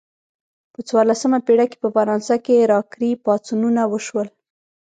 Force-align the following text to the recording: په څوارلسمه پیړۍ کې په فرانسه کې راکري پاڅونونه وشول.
په 0.73 0.79
څوارلسمه 0.87 1.37
پیړۍ 1.47 1.67
کې 1.71 1.77
په 1.83 1.89
فرانسه 1.95 2.35
کې 2.45 2.67
راکري 2.73 3.11
پاڅونونه 3.25 3.81
وشول. 3.93 4.27